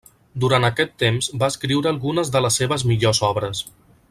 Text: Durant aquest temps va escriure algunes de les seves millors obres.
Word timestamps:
Durant 0.43 0.63
aquest 0.69 0.95
temps 1.03 1.29
va 1.43 1.51
escriure 1.55 1.93
algunes 1.93 2.35
de 2.37 2.45
les 2.47 2.61
seves 2.63 2.87
millors 2.93 3.23
obres. 3.33 3.67